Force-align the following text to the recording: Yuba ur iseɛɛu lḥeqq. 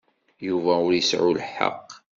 Yuba 0.47 0.73
ur 0.85 0.91
iseɛɛu 0.99 1.31
lḥeqq. 1.39 1.89